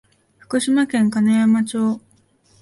[0.39, 2.01] 福島県金山町